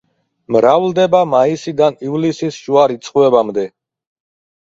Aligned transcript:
მრავლდება 0.53 1.19
მაისიდან 1.33 1.99
ივლისის 2.07 2.57
შუა 2.63 2.87
რიცხვებამდე. 2.93 3.67